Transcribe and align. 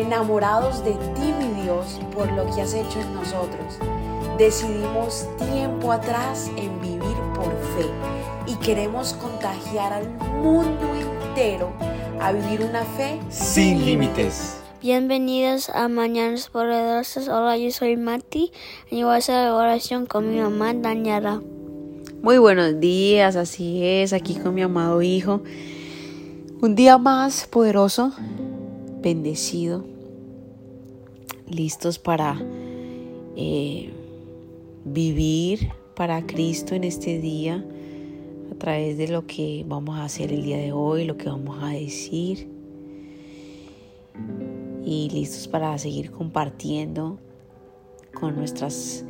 enamorados 0.00 0.84
de 0.84 0.92
ti, 0.92 1.32
mi 1.38 1.62
Dios, 1.62 2.00
por 2.14 2.30
lo 2.32 2.44
que 2.54 2.62
has 2.62 2.74
hecho 2.74 3.00
en 3.00 3.14
nosotros. 3.14 3.78
Decidimos 4.38 5.26
tiempo 5.50 5.92
atrás 5.92 6.50
en 6.56 6.80
vivir 6.80 7.16
por 7.34 7.50
fe 7.76 7.86
y 8.46 8.54
queremos 8.56 9.12
contagiar 9.14 9.92
al 9.92 10.08
mundo 10.42 10.86
entero 10.94 11.70
a 12.20 12.32
vivir 12.32 12.62
una 12.62 12.84
fe 12.84 13.20
sin 13.28 13.84
límites. 13.84 14.56
Bienvenidos 14.80 15.68
a 15.68 15.88
Mañanas 15.88 16.48
Poderosas. 16.48 17.28
Hola, 17.28 17.58
yo 17.58 17.70
soy 17.70 17.98
Mati 17.98 18.50
y 18.90 19.02
voy 19.02 19.12
a 19.12 19.16
hacer 19.16 19.50
oración 19.50 20.06
con 20.06 20.30
mi 20.30 20.40
mamá 20.40 20.72
Daniela. 20.72 21.42
Muy 22.22 22.38
buenos 22.38 22.80
días, 22.80 23.36
así 23.36 23.84
es, 23.84 24.14
aquí 24.14 24.36
con 24.36 24.54
mi 24.54 24.62
amado 24.62 25.02
hijo. 25.02 25.42
Un 26.62 26.74
día 26.74 26.98
más 26.98 27.46
poderoso, 27.46 28.12
bendecido, 29.00 29.84
listos 31.50 31.98
para 31.98 32.40
eh, 33.36 33.90
vivir 34.84 35.72
para 35.94 36.26
Cristo 36.26 36.74
en 36.74 36.84
este 36.84 37.18
día 37.18 37.64
a 38.50 38.54
través 38.54 38.96
de 38.96 39.08
lo 39.08 39.26
que 39.26 39.64
vamos 39.68 39.98
a 39.98 40.04
hacer 40.04 40.32
el 40.32 40.42
día 40.42 40.56
de 40.56 40.72
hoy, 40.72 41.04
lo 41.04 41.16
que 41.16 41.28
vamos 41.28 41.62
a 41.62 41.70
decir 41.70 42.48
y 44.84 45.08
listos 45.10 45.46
para 45.46 45.76
seguir 45.78 46.10
compartiendo 46.10 47.18
con 48.14 48.36
nuestras 48.36 49.04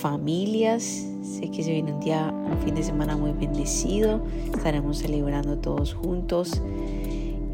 familias. 0.00 1.06
Sé 1.22 1.50
que 1.50 1.62
se 1.62 1.72
viene 1.72 1.92
un 1.92 2.00
día, 2.00 2.32
un 2.32 2.58
fin 2.58 2.74
de 2.74 2.82
semana 2.82 3.16
muy 3.16 3.32
bendecido. 3.32 4.22
Estaremos 4.54 4.98
celebrando 4.98 5.58
todos 5.58 5.94
juntos 5.94 6.60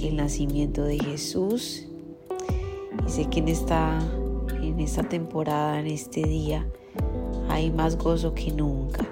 el 0.01 0.17
nacimiento 0.17 0.85
de 0.85 0.99
Jesús. 0.99 1.87
Y 3.07 3.11
sé 3.11 3.27
que 3.27 3.41
en 3.41 3.49
esta, 3.49 3.99
en 4.61 4.81
esta 4.81 5.03
temporada, 5.03 5.81
en 5.81 5.87
este 5.87 6.23
día, 6.23 6.67
hay 7.49 7.71
más 7.71 7.97
gozo 7.97 8.35
que 8.35 8.51
nunca. 8.53 9.07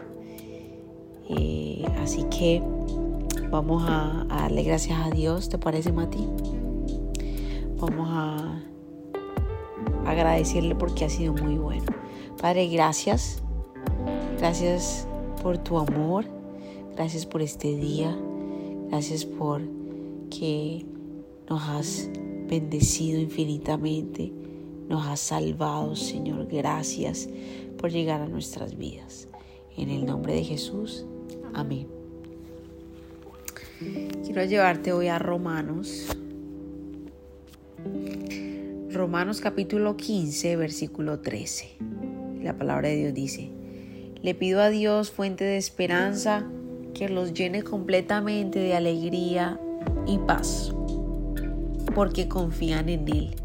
Eh, 1.28 1.84
así 2.00 2.24
que 2.24 2.62
vamos 3.50 3.84
a, 3.86 4.26
darle 4.28 4.62
gracias 4.62 4.98
a 4.98 5.10
Dios, 5.10 5.48
¿te 5.48 5.58
parece 5.58 5.92
Mati? 5.92 6.26
Vamos 7.78 8.08
a 8.10 8.62
agradecerle 10.06 10.74
porque 10.74 11.04
ha 11.04 11.08
sido 11.08 11.32
muy 11.34 11.56
bueno. 11.56 11.86
Padre, 12.40 12.68
gracias. 12.68 13.42
Gracias 14.38 15.06
por 15.42 15.58
tu 15.58 15.78
amor. 15.78 16.24
Gracias 16.94 17.26
por 17.26 17.42
este 17.42 17.76
día. 17.76 18.16
Gracias 18.88 19.24
por 19.24 19.62
que 20.30 20.84
nos 21.48 21.62
has 21.62 22.10
bendecido 22.52 23.18
infinitamente. 23.18 24.30
Nos 24.86 25.06
has 25.06 25.20
salvado, 25.20 25.96
Señor. 25.96 26.48
Gracias 26.48 27.30
por 27.78 27.90
llegar 27.90 28.20
a 28.20 28.28
nuestras 28.28 28.76
vidas. 28.76 29.26
En 29.74 29.88
el 29.88 30.04
nombre 30.04 30.34
de 30.34 30.44
Jesús. 30.44 31.06
Amén. 31.54 31.88
Quiero 34.22 34.44
llevarte 34.44 34.92
hoy 34.92 35.08
a 35.08 35.18
Romanos. 35.18 36.08
Romanos 38.90 39.40
capítulo 39.40 39.96
15, 39.96 40.56
versículo 40.56 41.20
13. 41.20 41.78
La 42.42 42.58
palabra 42.58 42.90
de 42.90 42.96
Dios 42.96 43.14
dice, 43.14 43.48
le 44.20 44.34
pido 44.34 44.60
a 44.60 44.68
Dios, 44.68 45.10
fuente 45.10 45.44
de 45.44 45.56
esperanza, 45.56 46.46
que 46.92 47.08
los 47.08 47.32
llene 47.32 47.62
completamente 47.62 48.58
de 48.58 48.74
alegría 48.74 49.58
y 50.06 50.18
paz, 50.18 50.74
porque 51.94 52.28
confían 52.28 52.88
en 52.88 53.08
Él. 53.08 53.36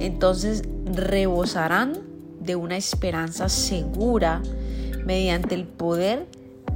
Entonces 0.00 0.62
rebosarán 0.84 1.98
de 2.40 2.56
una 2.56 2.76
esperanza 2.76 3.48
segura 3.48 4.42
mediante 5.04 5.54
el 5.54 5.64
poder 5.64 6.26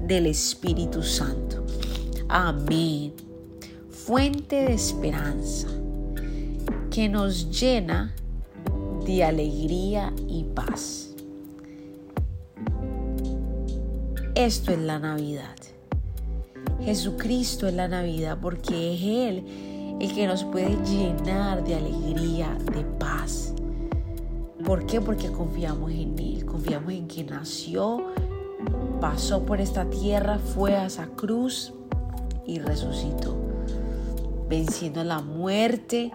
del 0.06 0.26
Espíritu 0.26 1.02
Santo. 1.02 1.64
Amén. 2.28 3.12
Fuente 3.91 4.56
de 4.56 4.72
esperanza 4.72 5.69
que 6.91 7.08
nos 7.08 7.50
llena 7.50 8.14
de 9.06 9.25
alegría 9.25 10.12
y 10.28 10.44
paz. 10.44 11.10
Esto 14.34 14.72
es 14.72 14.78
la 14.78 14.98
Navidad. 14.98 15.56
Jesucristo 16.84 17.69
es 17.69 17.75
la 17.75 17.86
Navidad 17.86 18.38
porque 18.41 18.94
es 18.94 19.02
Él 19.02 19.44
el 20.00 20.14
que 20.14 20.26
nos 20.26 20.44
puede 20.44 20.76
llenar 20.84 21.64
de 21.64 21.75
alegría, 21.75 22.56
de 22.75 22.84
paz. 22.98 23.54
¿Por 24.64 24.86
qué? 24.86 25.00
Porque 25.00 25.30
confiamos 25.30 25.91
en 25.91 26.19
Él, 26.19 26.44
confiamos 26.44 26.92
en 26.92 27.08
que 27.08 27.25
nació, 27.25 28.04
pasó 29.00 29.44
por 29.44 29.60
esta 29.60 29.88
tierra, 29.91 30.38
fue 30.38 30.76
a 30.76 30.86
esa 30.86 31.06
cruz 31.08 31.72
y 32.47 32.58
resucitó, 32.58 33.36
venciendo 34.48 35.02
la 35.02 35.20
muerte, 35.20 36.12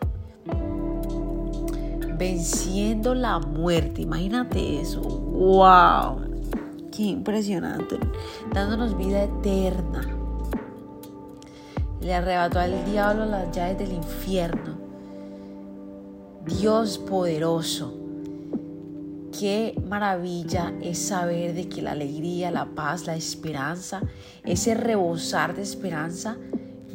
venciendo 2.18 3.14
la 3.14 3.40
muerte. 3.40 4.02
Imagínate 4.02 4.80
eso, 4.82 5.02
wow, 5.02 6.22
qué 6.92 7.04
impresionante, 7.04 7.98
dándonos 8.54 8.98
vida 8.98 9.24
eterna. 9.24 10.17
Le 12.08 12.14
arrebató 12.14 12.60
al 12.60 12.86
diablo 12.86 13.26
las 13.26 13.54
llaves 13.54 13.80
del 13.80 13.92
infierno. 13.92 14.78
Dios 16.46 17.00
poderoso 17.00 17.96
Qué 19.38 19.76
maravilla 19.86 20.74
es 20.82 21.00
saber 21.00 21.54
de 21.54 21.68
que 21.68 21.82
la 21.82 21.92
alegría, 21.92 22.50
la 22.50 22.64
paz, 22.64 23.08
la 23.08 23.18
esperanza, 23.18 24.02
ese 24.46 24.74
rebosar 24.74 25.54
de 25.54 25.64
esperanza 25.64 26.38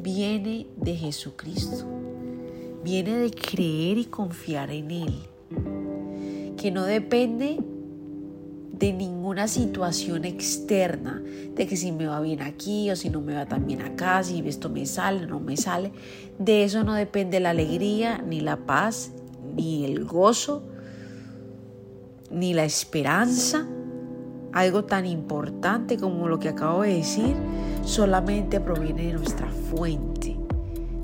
viene 0.00 0.68
de 0.76 0.96
Jesucristo. 0.96 1.84
Viene 2.82 3.14
de 3.18 3.32
creer 3.32 3.98
y 3.98 4.06
confiar 4.06 4.70
en 4.70 4.90
Él. 4.92 6.54
Que 6.56 6.70
no 6.70 6.84
depende 6.84 7.58
de 8.82 8.92
ninguna 8.92 9.46
situación 9.46 10.24
externa, 10.24 11.22
de 11.54 11.68
que 11.68 11.76
si 11.76 11.92
me 11.92 12.06
va 12.06 12.20
bien 12.20 12.42
aquí 12.42 12.90
o 12.90 12.96
si 12.96 13.10
no 13.10 13.20
me 13.20 13.32
va 13.32 13.46
tan 13.46 13.64
bien 13.64 13.80
acá, 13.80 14.24
si 14.24 14.42
esto 14.44 14.68
me 14.70 14.86
sale 14.86 15.22
o 15.22 15.28
no 15.28 15.38
me 15.38 15.56
sale. 15.56 15.92
De 16.40 16.64
eso 16.64 16.82
no 16.82 16.94
depende 16.94 17.38
la 17.38 17.50
alegría, 17.50 18.18
ni 18.18 18.40
la 18.40 18.56
paz, 18.56 19.12
ni 19.54 19.84
el 19.84 20.04
gozo, 20.04 20.64
ni 22.32 22.54
la 22.54 22.64
esperanza, 22.64 23.68
algo 24.52 24.84
tan 24.84 25.06
importante 25.06 25.96
como 25.96 26.26
lo 26.26 26.40
que 26.40 26.48
acabo 26.48 26.82
de 26.82 26.94
decir, 26.94 27.36
solamente 27.84 28.58
proviene 28.58 29.06
de 29.06 29.12
nuestra 29.12 29.46
fuente, 29.48 30.36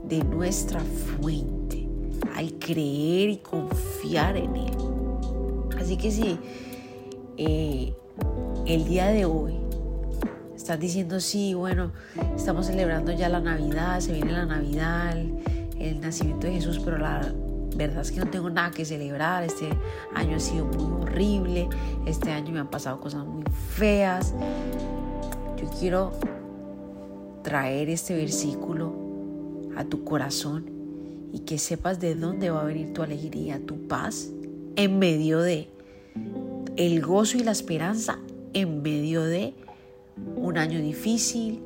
de 0.03 0.25
nuestra 0.25 0.81
fuente, 0.81 1.89
al 2.35 2.55
creer 2.55 3.31
y 3.31 3.37
confiar 3.37 4.37
en 4.37 4.57
Él. 4.57 4.77
Así 5.79 5.97
que 5.97 6.11
si 6.11 6.41
eh, 7.39 7.95
el 8.67 8.85
día 8.85 9.07
de 9.07 9.25
hoy 9.25 9.55
estás 10.55 10.79
diciendo, 10.79 11.21
sí, 11.21 11.55
bueno, 11.55 11.93
estamos 12.37 12.67
celebrando 12.67 13.13
ya 13.13 13.29
la 13.29 13.41
Navidad, 13.41 14.01
se 14.01 14.13
viene 14.13 14.33
la 14.33 14.45
Navidad, 14.45 15.17
el 15.79 16.01
nacimiento 16.01 16.47
de 16.49 16.55
Jesús, 16.55 16.81
pero 16.85 16.99
la 16.99 17.33
verdad 17.77 18.03
es 18.03 18.11
que 18.11 18.19
no 18.19 18.29
tengo 18.29 18.51
nada 18.51 18.71
que 18.73 18.85
celebrar. 18.85 19.45
Este 19.45 19.71
año 20.15 20.37
ha 20.37 20.41
sido 20.41 20.67
muy 20.67 21.03
horrible. 21.03 21.69
Este 22.05 22.33
año 22.33 22.53
me 22.53 22.59
han 22.59 22.69
pasado 22.69 23.01
cosas 23.01 23.25
muy 23.25 23.45
feas. 23.77 24.35
Yo 25.57 25.71
quiero 25.79 26.13
traer 27.43 27.89
este 27.89 28.17
versículo 28.17 28.93
a 29.77 29.85
tu 29.85 30.05
corazón 30.05 30.67
y 31.33 31.41
que 31.41 31.59
sepas 31.59 32.01
de 32.01 32.17
dónde 32.17 32.51
va 32.51 32.63
a 32.63 32.65
venir 32.65 32.93
tu 32.93 33.03
alegría, 33.03 33.61
tu 33.65 33.87
paz 33.87 34.31
en 34.77 34.99
medio 34.99 35.41
de 35.41 35.71
el 36.79 37.03
gozo 37.03 37.37
y 37.37 37.43
la 37.43 37.51
esperanza 37.51 38.21
en 38.53 38.83
medio 38.83 39.25
de 39.25 39.53
un 40.37 40.57
año 40.57 40.81
difícil, 40.81 41.61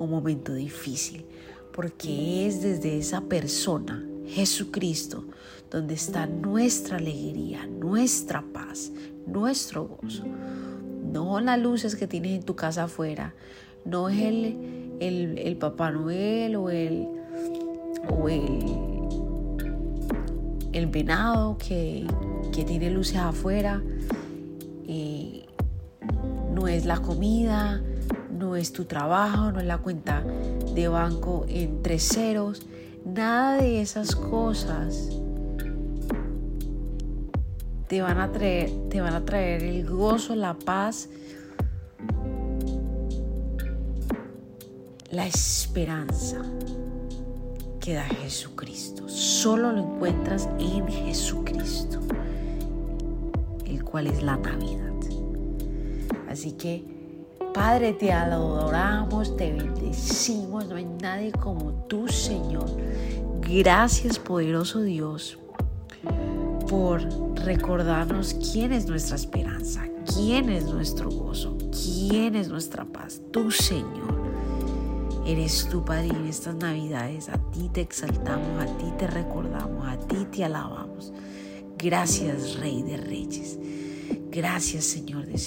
un 0.00 0.10
momento 0.10 0.52
difícil, 0.54 1.24
porque 1.72 2.48
es 2.48 2.62
desde 2.62 2.98
esa 2.98 3.20
persona 3.20 4.04
Jesucristo, 4.26 5.24
donde 5.70 5.94
está 5.94 6.26
nuestra 6.26 6.96
alegría, 6.96 7.64
nuestra 7.66 8.42
paz, 8.52 8.90
nuestro 9.24 9.86
gozo. 9.86 10.24
No 11.12 11.38
las 11.38 11.60
luces 11.60 11.94
que 11.94 12.08
tienes 12.08 12.32
en 12.32 12.42
tu 12.42 12.56
casa 12.56 12.84
afuera, 12.84 13.34
no 13.84 14.08
es 14.08 14.20
el, 14.20 15.38
el, 15.38 15.56
Papá 15.58 15.92
Noel 15.92 16.56
o 16.56 16.70
el, 16.70 17.06
o 18.10 18.28
el, 18.28 18.64
el 20.72 20.86
venado 20.88 21.56
que, 21.56 22.04
tiene 22.66 22.90
luces 22.90 23.18
afuera, 23.18 23.82
no 26.66 26.72
es 26.72 26.84
la 26.84 26.96
comida, 26.96 27.80
no 28.28 28.56
es 28.56 28.72
tu 28.72 28.86
trabajo, 28.86 29.52
no 29.52 29.60
es 29.60 29.66
la 29.66 29.78
cuenta 29.78 30.24
de 30.74 30.88
banco 30.88 31.46
en 31.48 31.80
tres 31.80 32.08
ceros 32.08 32.66
Nada 33.04 33.58
de 33.58 33.80
esas 33.80 34.16
cosas 34.16 35.10
te 37.86 38.02
van 38.02 38.18
a 38.18 38.32
traer, 38.32 38.72
te 38.90 39.00
van 39.00 39.14
a 39.14 39.24
traer 39.24 39.62
el 39.62 39.88
gozo, 39.88 40.34
la 40.34 40.54
paz, 40.54 41.08
la 45.12 45.24
esperanza 45.24 46.42
que 47.78 47.94
da 47.94 48.06
Jesucristo. 48.06 49.08
Solo 49.08 49.70
lo 49.70 49.84
encuentras 49.84 50.48
en 50.58 50.88
Jesucristo, 50.88 52.00
el 53.64 53.84
cual 53.84 54.08
es 54.08 54.20
la 54.20 54.36
Navidad. 54.36 54.85
Así 56.36 56.52
que, 56.52 56.84
Padre, 57.54 57.94
te 57.94 58.12
adoramos, 58.12 59.38
te 59.38 59.54
bendecimos, 59.54 60.68
no 60.68 60.76
hay 60.76 60.84
nadie 60.84 61.32
como 61.32 61.72
tú, 61.88 62.06
Señor. 62.08 62.66
Gracias, 63.40 64.18
poderoso 64.18 64.82
Dios, 64.82 65.38
por 66.68 67.00
recordarnos 67.42 68.34
quién 68.52 68.74
es 68.74 68.86
nuestra 68.86 69.16
esperanza, 69.16 69.88
quién 70.14 70.50
es 70.50 70.66
nuestro 70.66 71.08
gozo, 71.08 71.56
quién 71.70 72.34
es 72.34 72.50
nuestra 72.50 72.84
paz, 72.84 73.22
tú, 73.30 73.50
Señor. 73.50 74.20
Eres 75.26 75.70
tu 75.70 75.86
Padre 75.86 76.08
en 76.08 76.26
estas 76.26 76.54
Navidades. 76.56 77.30
A 77.30 77.38
ti 77.50 77.70
te 77.72 77.80
exaltamos, 77.80 78.62
a 78.62 78.66
ti 78.76 78.92
te 78.98 79.06
recordamos, 79.06 79.88
a 79.88 79.96
ti 79.96 80.26
te 80.30 80.44
alabamos. 80.44 81.14
Gracias, 81.78 82.56
Rey 82.56 82.82
de 82.82 82.98
Reyes. 82.98 83.58
Gracias, 84.30 84.84
Señor 84.84 85.24
de 85.24 85.38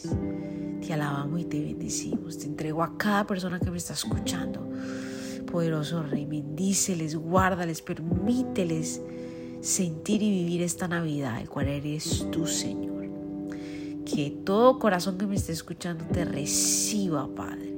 Señores. 0.00 0.86
Te 0.86 0.94
alabamos 0.94 1.40
y 1.40 1.44
te 1.44 1.60
bendecimos. 1.60 2.38
Te 2.38 2.46
entrego 2.46 2.82
a 2.82 2.96
cada 2.96 3.26
persona 3.26 3.58
que 3.58 3.70
me 3.70 3.78
está 3.78 3.94
escuchando. 3.94 4.68
Poderoso 5.50 6.02
Rey, 6.02 6.26
bendíceles, 6.26 7.16
guárdales, 7.16 7.82
permíteles 7.82 9.00
sentir 9.60 10.22
y 10.22 10.30
vivir 10.30 10.62
esta 10.62 10.86
Navidad, 10.86 11.40
el 11.40 11.48
cual 11.48 11.68
eres 11.68 12.26
tú, 12.30 12.46
Señor. 12.46 13.08
Que 14.04 14.30
todo 14.44 14.78
corazón 14.78 15.18
que 15.18 15.26
me 15.26 15.36
esté 15.36 15.52
escuchando 15.52 16.04
te 16.12 16.24
reciba, 16.24 17.28
Padre 17.34 17.77